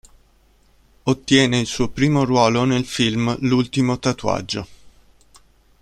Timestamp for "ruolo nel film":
2.23-3.37